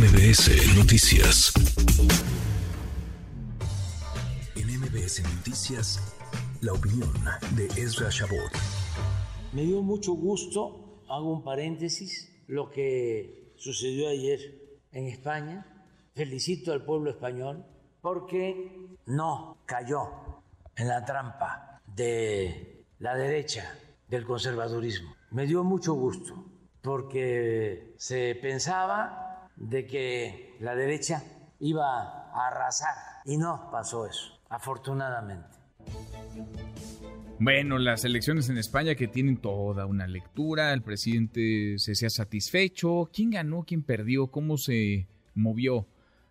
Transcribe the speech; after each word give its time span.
MBS 0.00 0.78
Noticias. 0.78 1.52
En 4.56 4.80
MBS 4.80 5.22
Noticias, 5.36 6.16
la 6.62 6.72
opinión 6.72 7.12
de 7.54 7.66
Ezra 7.76 8.08
Shabot. 8.08 8.50
Me 9.52 9.60
dio 9.60 9.82
mucho 9.82 10.14
gusto, 10.14 11.02
hago 11.06 11.30
un 11.30 11.44
paréntesis, 11.44 12.32
lo 12.46 12.70
que 12.70 13.52
sucedió 13.56 14.08
ayer 14.08 14.40
en 14.92 15.06
España. 15.06 15.66
Felicito 16.14 16.72
al 16.72 16.82
pueblo 16.82 17.10
español 17.10 17.66
porque 18.00 18.96
no 19.04 19.58
cayó 19.66 20.08
en 20.76 20.88
la 20.88 21.04
trampa 21.04 21.82
de 21.94 22.86
la 23.00 23.16
derecha, 23.16 23.78
del 24.08 24.24
conservadurismo. 24.24 25.14
Me 25.30 25.46
dio 25.46 25.62
mucho 25.62 25.92
gusto 25.92 26.46
porque 26.80 27.92
se 27.98 28.34
pensaba 28.40 29.29
de 29.60 29.86
que 29.86 30.56
la 30.60 30.74
derecha 30.74 31.22
iba 31.60 31.84
a 32.32 32.48
arrasar 32.48 32.94
y 33.26 33.36
no 33.36 33.68
pasó 33.70 34.06
eso, 34.06 34.40
afortunadamente. 34.48 35.46
Bueno, 37.38 37.78
las 37.78 38.04
elecciones 38.04 38.48
en 38.48 38.58
España 38.58 38.94
que 38.94 39.06
tienen 39.06 39.36
toda 39.36 39.86
una 39.86 40.06
lectura, 40.06 40.72
el 40.72 40.82
presidente 40.82 41.74
se 41.78 41.94
sea 41.94 42.10
satisfecho, 42.10 43.10
quién 43.12 43.30
ganó, 43.30 43.64
quién 43.66 43.82
perdió, 43.82 44.28
cómo 44.28 44.56
se 44.56 45.06
movió 45.34 45.86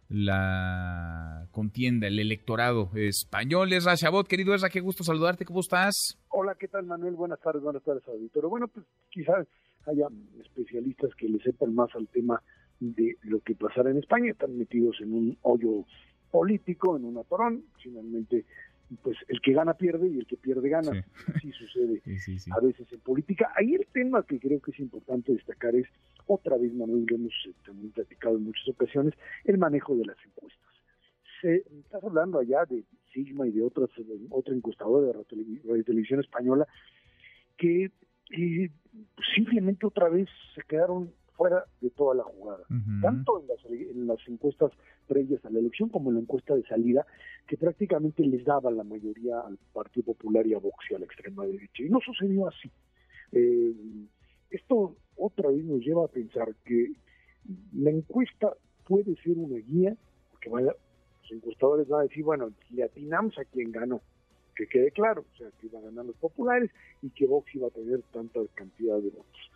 la 0.10 1.48
contienda, 1.52 2.08
el 2.08 2.20
electorado 2.20 2.90
español. 2.96 3.74
Es 3.74 3.86
Chabot, 3.86 4.28
querido 4.28 4.56
Esra, 4.56 4.70
qué 4.70 4.80
gusto 4.80 5.04
saludarte, 5.04 5.46
¿cómo 5.46 5.60
estás? 5.60 6.18
Hola, 6.30 6.56
¿qué 6.56 6.68
tal 6.68 6.86
Manuel? 6.86 7.14
Buenas 7.14 7.40
tardes, 7.40 7.62
buenas 7.62 7.84
tardes, 7.84 8.04
auditorio. 8.08 8.50
Bueno, 8.50 8.68
pues 8.68 8.86
quizás 9.10 9.48
haya 9.86 10.08
especialistas 10.42 11.12
que 11.16 11.28
le 11.28 11.40
sepan 11.40 11.76
más 11.76 11.90
al 11.96 12.08
tema 12.08 12.42
de 12.80 13.18
lo 13.24 13.40
que 13.42 13.56
pasará 13.56 13.92
en 13.92 13.98
España, 13.98 14.32
están 14.32 14.58
metidos 14.58 14.98
en 15.02 15.14
un 15.14 15.38
hoyo 15.42 15.86
político, 16.32 16.96
en 16.98 17.06
un 17.06 17.18
atorón, 17.18 17.64
finalmente 17.82 18.46
pues 19.04 19.18
el 19.28 19.40
que 19.42 19.54
gana 19.54 19.76
pierde 19.76 20.08
y 20.08 20.18
el 20.18 20.26
que 20.26 20.38
pierde 20.38 20.70
gana. 20.70 21.06
Así 21.36 21.52
sucede 21.52 22.02
a 22.52 22.60
veces 22.60 22.92
en 22.92 23.00
política. 23.02 23.52
Ahí 23.56 23.76
el 23.76 23.86
tema 23.94 24.24
que 24.24 24.40
creo 24.40 24.60
que 24.60 24.72
es 24.72 24.80
importante 24.80 25.34
destacar 25.34 25.76
es, 25.76 25.88
otra 26.26 26.58
vez, 26.58 26.74
Manuel, 26.74 27.06
lo 27.08 27.16
hemos 27.16 27.34
eh, 27.48 27.54
también 27.66 27.92
platicado 27.92 28.38
en 28.38 28.44
muchas 28.44 28.68
ocasiones, 28.70 29.14
el 29.46 29.58
manejo 29.58 29.96
de 29.96 30.06
las 30.06 30.18
encuestas. 30.26 30.60
Se, 31.42 31.58
estás 31.58 32.04
hablando 32.04 32.40
allá 32.40 32.66
de 32.66 32.84
Sigma 33.14 33.48
y 33.48 33.52
de 33.52 33.64
otras, 33.64 33.90
otra 34.30 34.54
encuestadora 34.54 35.08
de 35.08 35.14
Radio 35.14 35.84
Televisión 35.84 36.20
Española 36.20 36.68
que 37.58 37.92
eh, 38.32 38.70
simplemente 39.36 39.86
otra 39.86 40.10
vez 40.10 40.28
se 40.56 40.62
quedaron 40.62 41.12
fuera 41.40 41.64
de 41.80 41.90
toda 41.92 42.16
la 42.16 42.24
jugada, 42.24 42.66
tanto 43.02 43.40
en 43.40 43.48
las, 43.48 43.66
en 43.66 44.08
las 44.08 44.20
encuestas 44.28 44.74
previas 45.08 45.44
a 45.46 45.50
la 45.50 45.60
elección 45.60 45.88
como 45.88 46.10
en 46.10 46.16
la 46.16 46.22
encuesta 46.22 46.54
de 46.54 46.64
salida, 46.64 47.08
que 47.48 47.56
prácticamente 47.56 48.24
les 48.26 48.44
daba 48.44 48.70
la 48.72 48.84
mayoría 48.84 49.40
al 49.40 49.58
Partido 49.72 50.08
Popular 50.08 50.46
y 50.46 50.54
a 50.54 50.60
Vox 50.60 50.76
y 50.92 50.96
a 50.96 51.00
la 51.00 51.06
extrema 51.06 51.46
derecha. 51.46 51.82
Y 51.82 51.90
no 51.90 52.02
sucedió 52.02 52.50
así. 52.50 52.70
Eh, 53.32 53.74
esto 54.50 54.98
otra 55.16 55.50
vez 55.50 55.64
nos 55.64 55.80
lleva 55.80 56.04
a 56.04 56.10
pensar 56.10 56.54
que 56.66 56.92
la 57.74 57.92
encuesta 57.92 58.54
puede 58.86 59.16
ser 59.24 59.38
una 59.38 59.60
guía, 59.60 59.96
porque 60.32 60.50
vaya, 60.50 60.76
los 61.22 61.32
encuestadores 61.32 61.88
van 61.88 62.02
a 62.02 62.04
decir, 62.04 62.26
bueno, 62.26 62.52
le 62.72 62.84
atinamos 62.84 63.40
a 63.40 63.46
quien 63.46 63.72
ganó, 63.72 64.02
que 64.58 64.68
quede 64.68 64.92
claro, 64.92 65.24
o 65.34 65.38
sea, 65.38 65.48
que 65.58 65.68
iban 65.68 65.84
a 65.84 65.86
ganar 65.86 66.04
los 66.04 66.18
populares 66.18 66.70
y 67.02 67.10
que 67.12 67.26
Vox 67.28 67.56
iba 67.56 67.68
a 67.68 67.72
tener 67.72 68.02
tanta 68.12 68.42
cantidad 68.56 68.98
de 68.98 69.10
votos 69.10 69.50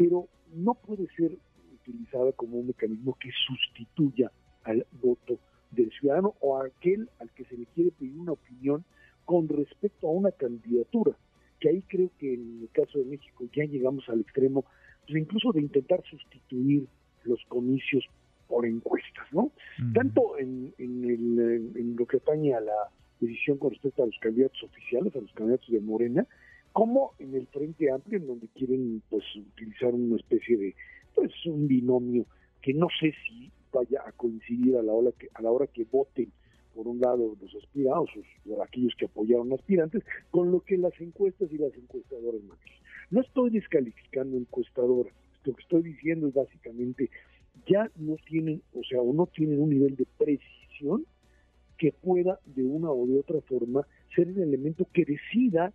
pero 0.00 0.28
no 0.54 0.72
puede 0.72 1.06
ser 1.14 1.36
utilizada 1.74 2.32
como 2.32 2.56
un 2.56 2.68
mecanismo 2.68 3.18
que 3.20 3.28
sustituya 3.46 4.32
al 4.64 4.86
voto 4.92 5.38
del 5.70 5.90
ciudadano 5.90 6.34
o 6.40 6.56
a 6.56 6.64
aquel 6.64 7.10
al 7.18 7.30
que 7.32 7.44
se 7.44 7.58
le 7.58 7.66
quiere 7.66 7.90
pedir 7.90 8.16
una 8.16 8.32
opinión 8.32 8.82
con 9.26 9.46
respecto 9.46 10.08
a 10.08 10.12
una 10.12 10.32
candidatura, 10.32 11.14
que 11.60 11.68
ahí 11.68 11.82
creo 11.82 12.10
que 12.18 12.32
en 12.32 12.62
el 12.62 12.70
caso 12.72 12.98
de 12.98 13.04
México 13.04 13.44
ya 13.54 13.64
llegamos 13.64 14.08
al 14.08 14.22
extremo, 14.22 14.64
pues 15.06 15.18
incluso 15.18 15.52
de 15.52 15.60
intentar 15.60 16.02
sustituir 16.08 16.86
los 17.24 17.44
comicios 17.48 18.02
por 18.48 18.64
encuestas, 18.64 19.26
¿no? 19.32 19.52
Tanto 19.92 20.38
en, 20.38 20.72
en 20.78 21.94
lo 21.94 22.06
que 22.06 22.16
atañe 22.16 22.54
a 22.54 22.60
la 22.60 22.88
decisión 23.20 23.58
con 23.58 23.70
respecto 23.70 24.02
a 24.02 24.06
los 24.06 24.18
candidatos 24.18 24.62
oficiales, 24.62 25.14
a 25.14 25.20
los 25.20 25.32
candidatos 25.34 25.68
de 25.68 25.80
Morena, 25.80 26.26
como 26.72 27.12
en 27.18 27.34
el 27.34 27.46
Frente 27.48 27.90
Amplio, 27.90 28.18
en 28.18 28.26
donde 28.26 28.48
quieren 28.48 29.02
pues 29.08 29.24
utilizar 29.36 29.94
una 29.94 30.16
especie 30.16 30.56
de 30.56 30.74
pues 31.14 31.30
un 31.46 31.66
binomio 31.66 32.26
que 32.62 32.74
no 32.74 32.88
sé 33.00 33.12
si 33.26 33.50
vaya 33.72 34.02
a 34.06 34.12
coincidir 34.12 34.76
a 34.76 34.82
la 34.82 34.92
hora 34.92 35.10
que 35.18 35.28
a 35.34 35.42
la 35.42 35.50
hora 35.50 35.66
que 35.66 35.84
voten 35.84 36.30
por 36.74 36.86
un 36.86 37.00
lado 37.00 37.36
los 37.40 37.54
aspirados 37.56 38.10
o 38.48 38.62
aquellos 38.62 38.94
que 38.96 39.06
apoyaron 39.06 39.52
aspirantes 39.52 40.04
con 40.30 40.50
lo 40.50 40.60
que 40.60 40.76
las 40.76 40.98
encuestas 41.00 41.50
y 41.52 41.58
las 41.58 41.74
encuestadoras 41.74 42.42
manejan. 42.42 42.80
No 43.10 43.20
estoy 43.20 43.50
descalificando 43.50 44.36
encuestadoras, 44.36 45.12
lo 45.44 45.54
que 45.54 45.62
estoy 45.62 45.82
diciendo 45.82 46.28
es 46.28 46.34
básicamente 46.34 47.10
ya 47.66 47.90
no 47.96 48.16
tienen, 48.26 48.62
o 48.74 48.82
sea, 48.84 49.00
o 49.00 49.12
no 49.12 49.26
tienen 49.26 49.60
un 49.60 49.70
nivel 49.70 49.96
de 49.96 50.06
precisión 50.16 51.04
que 51.76 51.92
pueda 51.92 52.38
de 52.44 52.62
una 52.62 52.90
o 52.90 53.06
de 53.06 53.18
otra 53.18 53.40
forma 53.42 53.86
ser 54.14 54.28
el 54.28 54.38
elemento 54.38 54.86
que 54.92 55.04
decida 55.04 55.72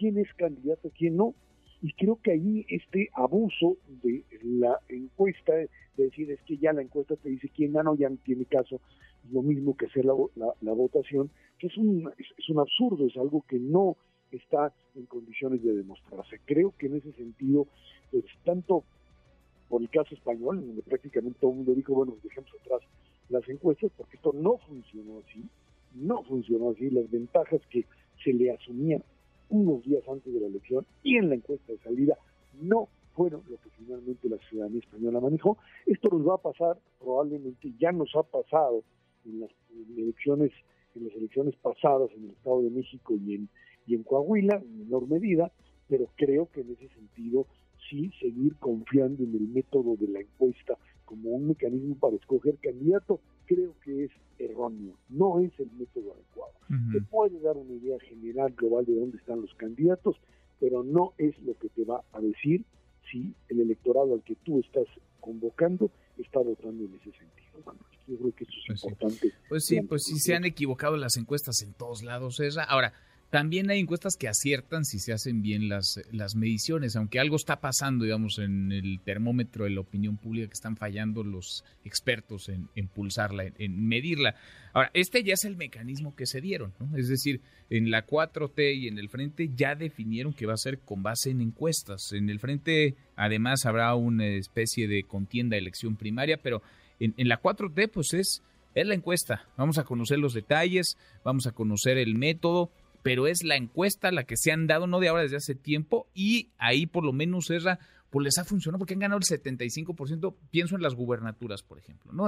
quién 0.00 0.18
es 0.18 0.32
candidato, 0.34 0.90
quién 0.96 1.16
no. 1.16 1.34
Y 1.82 1.92
creo 1.92 2.18
que 2.22 2.32
ahí 2.32 2.66
este 2.68 3.10
abuso 3.12 3.76
de 4.02 4.24
la 4.42 4.78
encuesta, 4.88 5.52
de 5.54 5.68
decir 5.96 6.30
es 6.30 6.40
que 6.42 6.56
ya 6.56 6.72
la 6.72 6.82
encuesta 6.82 7.16
te 7.16 7.28
dice 7.28 7.50
quién 7.54 7.72
ganó, 7.72 7.94
ya 7.94 8.08
no 8.08 8.16
tiene 8.24 8.46
caso, 8.46 8.80
es 9.24 9.32
lo 9.32 9.42
mismo 9.42 9.76
que 9.76 9.86
hacer 9.86 10.04
la, 10.04 10.72
votación, 10.72 11.30
que 11.58 11.66
es 11.66 11.76
un, 11.76 12.10
es, 12.18 12.48
un 12.48 12.58
absurdo, 12.58 13.06
es 13.06 13.16
algo 13.16 13.44
que 13.46 13.58
no 13.58 13.96
está 14.30 14.72
en 14.94 15.06
condiciones 15.06 15.62
de 15.62 15.74
demostrarse. 15.74 16.40
Creo 16.46 16.74
que 16.78 16.86
en 16.86 16.96
ese 16.96 17.12
sentido, 17.12 17.66
pues 18.10 18.24
tanto 18.44 18.84
por 19.68 19.82
el 19.82 19.90
caso 19.90 20.14
español, 20.14 20.58
en 20.58 20.66
donde 20.68 20.82
prácticamente 20.82 21.38
todo 21.40 21.50
el 21.50 21.58
mundo 21.58 21.74
dijo, 21.74 21.94
bueno, 21.94 22.16
dejemos 22.22 22.50
atrás 22.60 22.80
las 23.28 23.48
encuestas, 23.48 23.90
porque 23.96 24.16
esto 24.16 24.32
no 24.32 24.58
funcionó 24.58 25.20
así, 25.20 25.44
no 25.94 26.22
funcionó 26.24 26.70
así, 26.70 26.90
las 26.90 27.10
ventajas 27.10 27.60
que 27.70 27.84
se 28.22 28.32
le 28.32 28.50
asumían 28.50 29.02
unos 29.50 29.82
días 29.84 30.02
antes 30.08 30.32
de 30.32 30.40
la 30.40 30.46
elección 30.46 30.86
y 31.02 31.16
en 31.16 31.28
la 31.28 31.34
encuesta 31.34 31.72
de 31.72 31.78
salida 31.78 32.16
no 32.60 32.88
fueron 33.14 33.42
lo 33.48 33.56
que 33.56 33.70
finalmente 33.76 34.28
la 34.28 34.38
ciudadanía 34.48 34.80
española 34.80 35.20
manejó. 35.20 35.58
Esto 35.86 36.08
nos 36.10 36.26
va 36.26 36.34
a 36.34 36.38
pasar, 36.38 36.78
probablemente 36.98 37.72
ya 37.78 37.92
nos 37.92 38.14
ha 38.16 38.22
pasado 38.22 38.82
en 39.24 39.40
las 39.40 39.50
elecciones, 39.96 40.52
en 40.94 41.04
las 41.04 41.14
elecciones 41.14 41.54
pasadas 41.56 42.10
en 42.16 42.24
el 42.24 42.30
Estado 42.30 42.62
de 42.62 42.70
México 42.70 43.14
y 43.14 43.34
en, 43.34 43.48
y 43.86 43.94
en 43.94 44.04
Coahuila, 44.04 44.56
en 44.56 44.78
menor 44.78 45.08
medida, 45.08 45.52
pero 45.88 46.08
creo 46.16 46.48
que 46.50 46.60
en 46.60 46.70
ese 46.70 46.88
sentido 46.88 47.46
sí 47.88 48.10
seguir 48.20 48.56
confiando 48.56 49.24
en 49.24 49.34
el 49.34 49.48
método 49.48 49.96
de 49.96 50.08
la 50.08 50.20
encuesta 50.20 50.78
como 51.04 51.30
un 51.30 51.48
mecanismo 51.48 51.96
para 51.96 52.16
escoger 52.16 52.56
candidato, 52.58 53.20
creo 53.50 53.74
que 53.84 54.04
es 54.04 54.10
erróneo, 54.38 54.94
no 55.08 55.40
es 55.40 55.50
el 55.58 55.70
método 55.72 56.14
adecuado. 56.14 56.52
Te 56.92 57.00
puede 57.00 57.40
dar 57.40 57.56
una 57.56 57.74
idea 57.74 57.98
general 57.98 58.52
global 58.56 58.86
de 58.86 58.94
dónde 58.94 59.16
están 59.16 59.40
los 59.40 59.52
candidatos, 59.54 60.16
pero 60.60 60.84
no 60.84 61.14
es 61.18 61.36
lo 61.42 61.58
que 61.58 61.68
te 61.68 61.84
va 61.84 62.04
a 62.12 62.20
decir 62.20 62.64
si 63.10 63.34
el 63.48 63.60
electorado 63.60 64.14
al 64.14 64.22
que 64.22 64.36
tú 64.36 64.60
estás 64.60 64.86
convocando 65.18 65.90
está 66.16 66.38
votando 66.38 66.84
en 66.84 66.94
ese 66.94 67.10
sentido. 67.10 67.74
yo 68.06 68.16
creo 68.18 68.34
que 68.36 68.44
eso 68.44 68.52
es 68.52 68.66
pues 68.68 68.84
importante. 68.84 69.32
Pues 69.48 69.64
sí, 69.64 69.80
pues 69.82 70.04
sí 70.04 70.18
se 70.20 70.36
han 70.36 70.44
equivocado 70.44 70.96
las 70.96 71.16
encuestas 71.16 71.60
en 71.62 71.72
todos 71.72 72.04
lados, 72.04 72.38
esa. 72.38 72.62
Ahora, 72.62 72.92
también 73.30 73.70
hay 73.70 73.78
encuestas 73.78 74.16
que 74.16 74.26
aciertan 74.26 74.84
si 74.84 74.98
se 74.98 75.12
hacen 75.12 75.40
bien 75.40 75.68
las, 75.68 76.00
las 76.10 76.34
mediciones, 76.34 76.96
aunque 76.96 77.20
algo 77.20 77.36
está 77.36 77.60
pasando, 77.60 78.04
digamos, 78.04 78.40
en 78.40 78.72
el 78.72 78.98
termómetro 79.04 79.64
de 79.64 79.70
la 79.70 79.80
opinión 79.80 80.16
pública 80.16 80.48
que 80.48 80.54
están 80.54 80.76
fallando 80.76 81.22
los 81.22 81.64
expertos 81.84 82.48
en, 82.48 82.68
en 82.74 82.88
pulsarla, 82.88 83.44
en, 83.56 83.86
medirla. 83.86 84.34
Ahora, 84.72 84.90
este 84.94 85.22
ya 85.22 85.34
es 85.34 85.44
el 85.44 85.56
mecanismo 85.56 86.16
que 86.16 86.26
se 86.26 86.40
dieron, 86.40 86.72
¿no? 86.80 86.96
Es 86.96 87.08
decir, 87.08 87.40
en 87.70 87.92
la 87.92 88.04
4T 88.04 88.76
y 88.76 88.88
en 88.88 88.98
el 88.98 89.08
Frente 89.08 89.48
ya 89.54 89.76
definieron 89.76 90.32
que 90.32 90.46
va 90.46 90.54
a 90.54 90.58
ser 90.58 90.80
con 90.80 91.04
base 91.04 91.30
en 91.30 91.40
encuestas. 91.40 92.12
En 92.12 92.30
el 92.30 92.40
Frente, 92.40 92.96
además, 93.14 93.64
habrá 93.64 93.94
una 93.94 94.26
especie 94.26 94.88
de 94.88 95.04
contienda 95.04 95.56
elección 95.56 95.94
primaria, 95.94 96.36
pero 96.36 96.62
en, 96.98 97.14
en 97.16 97.28
la 97.28 97.40
4T, 97.40 97.90
pues 97.92 98.12
es, 98.12 98.42
es 98.74 98.86
la 98.88 98.94
encuesta. 98.94 99.46
Vamos 99.56 99.78
a 99.78 99.84
conocer 99.84 100.18
los 100.18 100.34
detalles, 100.34 100.96
vamos 101.24 101.46
a 101.46 101.52
conocer 101.52 101.96
el 101.96 102.16
método 102.16 102.72
pero 103.02 103.26
es 103.26 103.42
la 103.44 103.56
encuesta 103.56 104.10
la 104.10 104.24
que 104.24 104.36
se 104.36 104.52
han 104.52 104.66
dado, 104.66 104.86
no 104.86 105.00
de 105.00 105.08
ahora, 105.08 105.22
desde 105.22 105.36
hace 105.36 105.54
tiempo, 105.54 106.08
y 106.14 106.50
ahí 106.58 106.86
por 106.86 107.04
lo 107.04 107.12
menos 107.12 107.50
es 107.50 107.64
pues 108.10 108.24
les 108.24 108.38
ha 108.38 108.44
funcionado 108.44 108.80
porque 108.80 108.94
han 108.94 109.00
ganado 109.00 109.20
el 109.20 109.40
75%, 109.40 110.34
pienso 110.50 110.74
en 110.74 110.82
las 110.82 110.94
gubernaturas, 110.94 111.62
por 111.62 111.78
ejemplo, 111.78 112.12
¿no? 112.12 112.26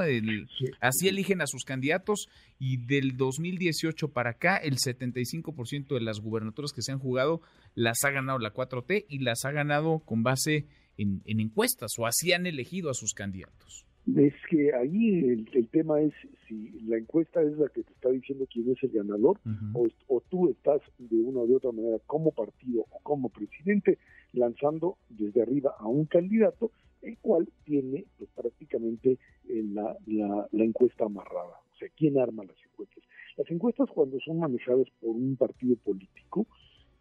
así 0.81 1.09
eligen 1.09 1.41
a 1.41 1.47
sus 1.47 1.65
candidatos 1.65 2.29
y 2.59 2.77
del 2.77 3.17
2018 3.17 4.13
para 4.13 4.31
acá 4.31 4.57
el 4.57 4.77
75% 4.77 5.95
de 5.95 6.01
las 6.01 6.21
gubernaturas 6.21 6.73
que 6.73 6.83
se 6.83 6.93
han 6.93 7.01
jugado 7.01 7.43
las 7.75 8.05
ha 8.05 8.11
ganado 8.11 8.39
la 8.39 8.55
4T 8.55 9.07
y 9.09 9.19
las 9.19 9.45
ha 9.45 9.51
ganado 9.51 9.99
con 10.01 10.23
base 10.23 10.67
en, 10.97 11.23
en 11.25 11.41
encuestas 11.41 11.93
o 11.99 12.07
así 12.07 12.33
han 12.33 12.47
elegido 12.47 12.89
a 12.89 12.95
sus 12.95 13.13
candidatos. 13.13 13.85
Es 14.07 14.35
que 14.51 14.75
ahí 14.75 15.21
el, 15.53 15.69
tema 15.69 16.01
es 16.01 16.13
si 16.49 16.71
la 16.87 16.99
encuesta 16.99 17.41
es 17.41 17.57
la 17.57 17.69
que 17.69 17.85
te 17.85 17.93
está 17.93 18.11
diciendo 18.11 18.47
quién 18.53 18.71
es 18.71 18.83
el 18.83 18.91
ganador 18.91 19.39
o, 19.75 20.21
tú 20.29 20.49
estás 20.49 20.83
de 20.99 21.21
una 21.21 21.41
o 21.41 21.47
de 21.47 21.55
otra 21.55 21.71
manera 21.71 21.99
como 22.07 22.33
partido 22.33 22.85
o 22.91 22.99
como 23.05 23.29
presidente 23.29 23.99
lanzando 24.33 24.97
desde 25.09 25.43
arriba 25.43 25.75
a 25.79 25.87
un 25.87 26.07
candidato 26.07 26.73
el 27.03 27.17
cual 27.19 27.49
tiene 27.65 28.05
pues, 28.19 28.29
prácticamente 28.35 29.19
eh, 29.49 29.65
la, 29.73 29.97
la, 30.07 30.49
la 30.51 30.65
encuesta 30.65 31.05
amarrada. 31.05 31.61
O 31.75 31.77
sea, 31.79 31.89
¿quién 31.97 32.19
arma 32.19 32.45
las 32.45 32.57
encuestas? 32.65 33.03
Las 33.37 33.51
encuestas 33.51 33.89
cuando 33.91 34.19
son 34.21 34.39
manejadas 34.39 34.87
por 35.01 35.11
un 35.11 35.37
partido 35.37 35.77
político, 35.77 36.47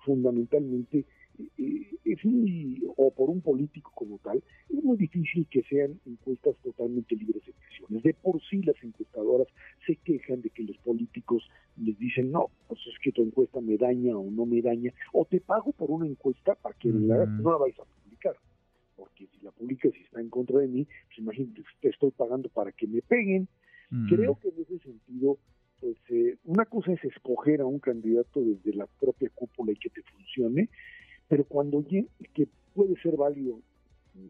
fundamentalmente 0.05 1.05
es 1.57 2.25
muy, 2.25 2.81
o 2.97 3.11
por 3.11 3.29
un 3.29 3.41
político 3.41 3.91
como 3.95 4.17
tal, 4.19 4.43
es 4.69 4.83
muy 4.83 4.97
difícil 4.97 5.47
que 5.49 5.63
sean 5.63 5.99
encuestas 6.05 6.55
totalmente 6.63 7.15
libres 7.15 7.45
de 7.45 7.53
presiones. 7.53 8.03
De 8.03 8.13
por 8.13 8.41
sí 8.43 8.61
las 8.63 8.75
encuestadoras 8.83 9.47
se 9.85 9.95
quejan 9.97 10.41
de 10.41 10.49
que 10.49 10.63
los 10.63 10.77
políticos 10.77 11.47
les 11.77 11.97
dicen, 11.97 12.31
no, 12.31 12.49
pues 12.67 12.79
es 12.87 12.97
que 13.03 13.11
tu 13.11 13.23
encuesta 13.23 13.61
me 13.61 13.77
daña 13.77 14.17
o 14.17 14.29
no 14.29 14.45
me 14.45 14.61
daña, 14.61 14.91
o 15.13 15.25
te 15.25 15.39
pago 15.39 15.71
por 15.71 15.91
una 15.91 16.07
encuesta 16.07 16.55
para 16.55 16.75
que 16.77 16.89
la, 16.89 17.25
no 17.25 17.51
la 17.51 17.57
vais 17.57 17.79
a 17.79 17.83
publicar. 17.83 18.35
Porque 18.95 19.27
si 19.27 19.43
la 19.43 19.51
publicas 19.51 19.93
y 19.95 20.03
está 20.03 20.21
en 20.21 20.29
contra 20.29 20.59
de 20.59 20.67
mí, 20.67 20.85
pues 21.07 21.19
imagínate, 21.19 21.63
te 21.79 21.89
estoy 21.89 22.11
pagando 22.11 22.49
para 22.49 22.71
que 22.71 22.87
me 22.87 23.01
peguen. 23.01 23.47
Creo 24.07 24.39
que 24.39 24.47
en 24.47 24.61
ese 24.61 24.79
sentido 24.79 25.37
pues 25.81 25.97
eh, 26.09 26.37
una 26.45 26.65
cosa 26.65 26.93
es 26.93 27.03
escoger 27.03 27.59
a 27.59 27.65
un 27.65 27.79
candidato 27.79 28.39
desde 28.39 28.73
la 28.77 28.85
propia 28.85 29.29
cúpula 29.33 29.71
y 29.71 29.75
que 29.75 29.89
te 29.89 30.03
funcione, 30.03 30.69
pero 31.31 31.45
cuando 31.45 31.81
que 31.87 32.47
puede 32.75 33.01
ser 33.01 33.15
válido, 33.15 33.61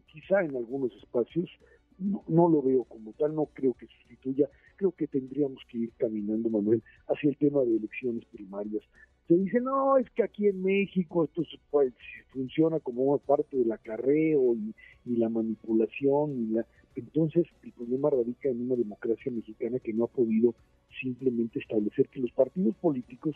quizá 0.06 0.44
en 0.44 0.54
algunos 0.54 0.94
espacios, 0.94 1.50
no, 1.98 2.48
lo 2.48 2.62
veo 2.62 2.84
como 2.84 3.12
tal, 3.14 3.34
no 3.34 3.46
creo 3.46 3.74
que 3.74 3.88
sustituya, 3.88 4.48
creo 4.76 4.92
que 4.92 5.08
tendríamos 5.08 5.58
que 5.68 5.78
ir 5.78 5.90
caminando, 5.96 6.48
Manuel, 6.48 6.80
hacia 7.08 7.30
el 7.30 7.36
tema 7.38 7.62
de 7.62 7.74
elecciones 7.74 8.24
primarias. 8.26 8.84
Se 9.26 9.34
dice, 9.34 9.60
no, 9.60 9.98
es 9.98 10.08
que 10.10 10.22
aquí 10.22 10.46
en 10.46 10.62
México 10.62 11.24
esto 11.24 11.42
pues, 11.72 11.92
funciona 12.28 12.78
como 12.78 13.02
una 13.02 13.18
parte 13.18 13.56
del 13.56 13.72
acarreo 13.72 14.54
y, 14.54 14.72
y 15.04 15.16
la 15.16 15.28
manipulación. 15.28 16.30
Y 16.38 16.46
la... 16.54 16.66
Entonces, 16.94 17.46
el 17.64 17.72
problema 17.72 18.10
radica 18.10 18.48
en 18.48 18.60
una 18.60 18.76
democracia 18.76 19.32
mexicana 19.32 19.80
que 19.80 19.92
no 19.92 20.04
ha 20.04 20.08
podido 20.08 20.54
simplemente 21.00 21.58
establecer 21.58 22.08
que 22.10 22.20
los 22.20 22.30
partidos 22.30 22.76
políticos, 22.76 23.34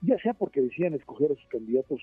ya 0.00 0.18
sea 0.18 0.34
porque 0.34 0.60
decían 0.60 0.94
escoger 0.94 1.30
a 1.30 1.36
sus 1.36 1.46
candidatos 1.46 2.00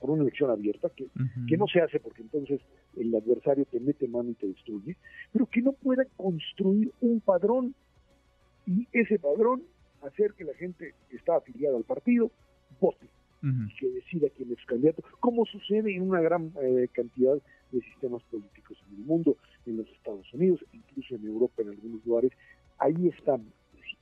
por 0.00 0.10
una 0.10 0.22
elección 0.22 0.50
abierta, 0.50 0.90
que, 0.90 1.06
que 1.48 1.56
no 1.56 1.66
se 1.66 1.80
hace 1.80 2.00
porque 2.00 2.22
entonces 2.22 2.60
el 2.96 3.14
adversario 3.14 3.64
te 3.64 3.80
mete 3.80 4.06
mano 4.08 4.30
y 4.30 4.34
te 4.34 4.46
destruye, 4.46 4.96
pero 5.32 5.46
que 5.46 5.62
no 5.62 5.72
pueda 5.72 6.04
construir 6.16 6.92
un 7.00 7.20
padrón 7.20 7.74
y 8.66 8.86
ese 8.92 9.18
padrón 9.18 9.62
hacer 10.02 10.34
que 10.34 10.44
la 10.44 10.54
gente 10.54 10.94
que 11.08 11.16
está 11.16 11.36
afiliada 11.36 11.76
al 11.76 11.84
partido 11.84 12.30
vote 12.80 13.06
y 13.42 13.76
que 13.76 13.88
decida 13.90 14.28
quién 14.36 14.50
es 14.50 14.58
su 14.58 14.66
candidato, 14.66 15.04
como 15.20 15.44
sucede 15.46 15.94
en 15.94 16.02
una 16.02 16.20
gran 16.20 16.52
eh, 16.60 16.88
cantidad 16.92 17.38
de 17.70 17.80
sistemas 17.80 18.20
políticos 18.24 18.76
en 18.88 18.96
el 18.96 19.04
mundo, 19.04 19.36
en 19.66 19.76
los 19.76 19.88
Estados 19.88 20.32
Unidos, 20.34 20.64
incluso 20.72 21.14
en 21.14 21.26
Europa 21.26 21.62
en 21.62 21.68
algunos 21.68 22.04
lugares, 22.04 22.32
ahí 22.78 23.06
están. 23.06 23.44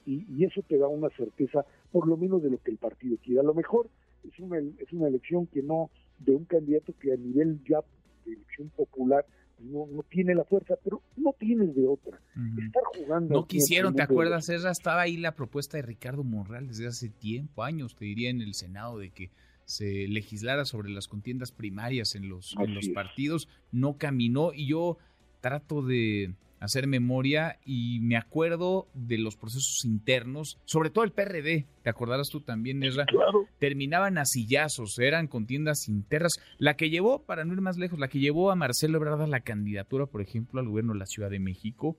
Y, 0.06 0.25
y 0.35 0.44
eso 0.44 0.62
te 0.67 0.79
da 0.79 0.88
una 0.88 1.11
certeza, 1.11 1.67
por 1.93 2.08
lo 2.08 2.17
menos, 2.17 2.43
de 2.43 2.49
lo 2.49 2.58
que 2.58 2.70
el 2.70 2.79
partido 2.79 3.19
quiere. 3.23 3.41
A 3.41 3.43
lo 3.43 3.52
mejor 3.52 3.91
es 4.34 4.40
una, 4.40 4.58
es 4.58 4.92
una 4.92 5.08
elección 5.08 5.46
que 5.46 5.62
no, 5.62 5.90
de 6.19 6.34
un 6.34 6.44
candidato 6.44 6.94
que 6.98 7.12
a 7.12 7.16
nivel 7.16 7.60
ya 7.69 7.81
de 8.25 8.32
elección 8.32 8.69
popular 8.70 9.25
no, 9.60 9.86
no 9.86 10.02
tiene 10.02 10.34
la 10.34 10.44
fuerza, 10.44 10.75
pero 10.82 11.00
no 11.16 11.34
tienes 11.38 11.75
de 11.75 11.86
otra. 11.86 12.20
Estar 12.58 12.82
jugando. 12.96 13.34
No 13.34 13.46
quisieron, 13.46 13.94
¿te 13.94 14.02
acuerdas? 14.02 14.48
Esa 14.48 14.70
estaba 14.70 15.02
ahí 15.02 15.16
la 15.16 15.34
propuesta 15.34 15.76
de 15.76 15.82
Ricardo 15.82 16.25
Monreal 16.25 16.66
desde 16.66 16.86
hace 16.86 17.08
tiempo, 17.08 17.62
años, 17.62 17.94
te 17.94 18.04
diría, 18.04 18.31
en 18.31 18.42
el 18.42 18.54
Senado, 18.54 18.98
de 18.98 19.10
que 19.10 19.31
se 19.64 20.08
legislara 20.08 20.64
sobre 20.64 20.90
las 20.90 21.08
contiendas 21.08 21.50
primarias 21.52 22.14
en 22.14 22.28
los, 22.28 22.54
en 22.58 22.75
los 22.75 22.88
partidos. 22.88 23.48
No 23.72 23.96
caminó 23.96 24.52
y 24.52 24.66
yo 24.66 24.98
trato 25.40 25.82
de 25.82 26.34
hacer 26.64 26.87
memoria 26.87 27.58
y 27.64 28.00
me 28.00 28.16
acuerdo 28.16 28.88
de 28.94 29.19
los 29.19 29.37
procesos 29.37 29.84
internos, 29.84 30.58
sobre 30.64 30.90
todo 30.90 31.05
el 31.05 31.12
PRD, 31.12 31.66
te 31.82 31.90
acordarás 31.90 32.28
tú 32.31 32.40
también, 32.40 32.82
Ezra, 32.82 33.05
claro. 33.06 33.46
terminaban 33.58 34.19
a 34.19 34.25
sillazos, 34.25 34.99
eran 34.99 35.26
contiendas 35.26 35.88
internas. 35.88 36.32
La 36.58 36.76
que 36.76 36.90
llevó, 36.90 37.25
para 37.25 37.44
no 37.44 37.52
ir 37.52 37.61
más 37.61 37.76
lejos, 37.76 37.99
la 37.99 38.08
que 38.08 38.19
llevó 38.19 38.50
a 38.50 38.56
Marcelo 38.56 38.96
Ebrard 38.96 39.22
a 39.22 39.26
la 39.26 39.40
candidatura, 39.40 40.06
por 40.06 40.22
ejemplo, 40.22 40.61
al 40.61 40.69
gobierno 40.69 40.94
de 40.94 40.99
la 40.99 41.06
Ciudad 41.06 41.31
de 41.31 41.40
México, 41.40 41.99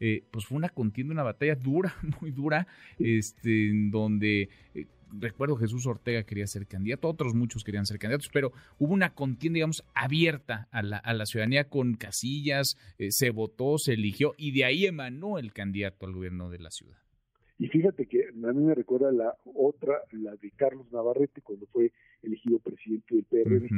eh, 0.00 0.24
pues 0.30 0.46
fue 0.46 0.56
una 0.56 0.68
contienda, 0.68 1.12
una 1.12 1.22
batalla 1.22 1.54
dura, 1.54 1.94
muy 2.20 2.30
dura, 2.30 2.66
este, 2.98 3.68
en 3.68 3.90
donde 3.90 4.48
eh, 4.74 4.86
recuerdo 5.18 5.56
Jesús 5.56 5.86
Ortega 5.86 6.22
quería 6.24 6.46
ser 6.46 6.66
candidato, 6.66 7.08
otros 7.08 7.34
muchos 7.34 7.64
querían 7.64 7.86
ser 7.86 7.98
candidatos, 7.98 8.30
pero 8.32 8.52
hubo 8.78 8.92
una 8.92 9.14
contienda, 9.14 9.56
digamos, 9.56 9.84
abierta 9.94 10.68
a 10.70 10.82
la, 10.82 10.98
a 10.98 11.14
la 11.14 11.26
ciudadanía 11.26 11.68
con 11.68 11.94
casillas, 11.94 12.76
eh, 12.98 13.10
se 13.10 13.30
votó, 13.30 13.78
se 13.78 13.94
eligió 13.94 14.34
y 14.36 14.52
de 14.52 14.64
ahí 14.64 14.86
emanó 14.86 15.38
el 15.38 15.52
candidato 15.52 16.06
al 16.06 16.12
gobierno 16.12 16.50
de 16.50 16.58
la 16.58 16.70
ciudad. 16.70 16.98
Y 17.58 17.68
fíjate 17.68 18.06
que 18.06 18.20
a 18.28 18.52
mí 18.52 18.64
me 18.64 18.74
recuerda 18.74 19.10
la 19.12 19.34
otra, 19.44 20.02
la 20.12 20.36
de 20.36 20.50
Carlos 20.50 20.92
Navarrete, 20.92 21.40
cuando 21.40 21.66
fue 21.66 21.90
elegido 22.22 22.58
presidente 22.58 23.14
del 23.14 23.24
PRD. 23.24 23.68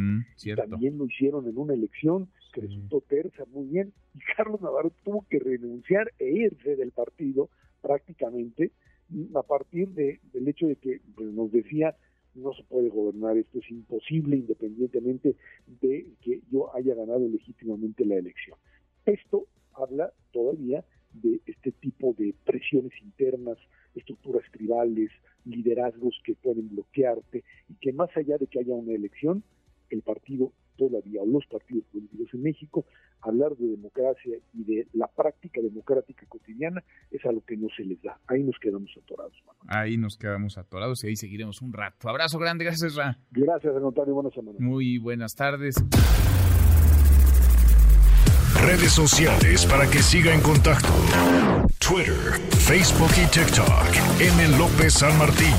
También 0.57 0.99
lo 0.99 1.07
hicieron 1.07 1.47
en 1.47 1.57
una 1.57 1.75
elección 1.75 2.29
que 2.53 2.63
resultó 2.63 3.03
terza 3.03 3.45
muy 3.53 3.67
bien. 3.69 3.93
Y 4.15 4.19
Carlos 4.37 4.61
Navarrete 4.61 4.97
tuvo 5.05 5.25
que 5.31 5.39
renunciar 5.39 6.11
e 6.19 6.29
irse 6.29 6.75
del 6.75 6.91
partido 6.91 7.51
partir 9.49 9.89
de, 9.89 10.21
del 10.33 10.47
hecho 10.47 10.69
de 10.69 10.77
que 10.77 11.01
pues, 11.17 11.33
nos 11.33 11.51
decía 11.51 11.97
no 12.35 12.53
se 12.53 12.63
puede 12.65 12.89
gobernar, 12.89 13.37
esto 13.37 13.59
es 13.59 13.71
imposible 13.71 14.37
independientemente 14.37 15.35
de 15.81 16.13
que 16.23 16.41
yo 16.53 16.75
haya 16.75 16.95
ganado 16.95 17.27
legítimamente 17.29 18.05
la 18.05 18.17
elección. 18.17 18.57
Esto 19.07 19.47
habla 19.75 20.13
todavía 20.33 20.85
de 21.15 21.41
este 21.47 21.73
tipo 21.73 22.15
de 22.17 22.35
presiones 22.45 22.93
internas, 23.03 23.59
estructuras 23.95 24.45
tribales, 24.53 25.11
liderazgos 25.45 26.21
que 26.25 26.35
pueden 26.35 26.69
bloquearte 26.69 27.43
y 27.69 27.75
que 27.81 27.93
más 27.93 28.15
allá 28.17 28.39
de 28.39 28.47
que 28.47 28.61
haya 28.61 28.75
una 28.75 28.93
elección, 28.93 29.43
el 29.91 30.03
partido 30.03 30.53
todavía, 30.77 31.23
o 31.23 31.27
los 31.27 31.45
partidos 31.47 31.85
políticos 31.93 32.29
en 32.33 32.43
México, 32.43 32.87
hablar 33.21 33.57
de 33.57 33.67
democracia 33.67 34.39
y 34.55 34.65
de 34.65 34.87
la 34.93 35.09
práctica 35.09 35.61
democrática 35.61 36.25
cotidiana 36.29 36.83
es 37.11 37.25
algo 37.27 37.43
que 37.45 37.57
no 37.57 37.69
se 37.77 37.85
les 37.85 38.01
da. 38.01 38.19
Ahí 38.29 38.43
nos 38.43 38.57
quedamos 38.61 38.91
atorados. 38.97 39.35
Ahí 39.67 39.97
nos 39.97 40.17
quedamos 40.17 40.57
atorados 40.57 41.03
y 41.05 41.09
ahí 41.09 41.17
seguiremos 41.17 41.61
un 41.61 41.73
rato. 41.73 42.09
Abrazo 42.09 42.39
grande, 42.39 42.65
gracias, 42.65 42.95
Ra. 42.95 43.19
Gracias, 43.33 43.75
Antonio. 43.75 44.15
Buenas 44.15 44.33
semanas. 44.33 44.61
Muy 44.61 44.99
buenas 44.99 45.35
tardes. 45.35 45.77
Redes 48.63 48.93
sociales 48.93 49.67
para 49.67 49.89
que 49.91 49.99
siga 49.99 50.35
en 50.35 50.41
contacto: 50.41 50.89
Twitter, 51.79 52.39
Facebook 52.67 53.11
y 53.17 53.27
TikTok. 53.31 54.21
M. 54.21 54.59
López 54.59 54.95
San 54.95 55.17
Martín. 55.19 55.55